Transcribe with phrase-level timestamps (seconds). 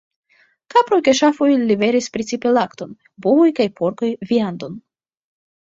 [0.75, 4.85] Kaproj kaj ŝafoj liveris precipe lakton, bovoj kaj porkoj viandon.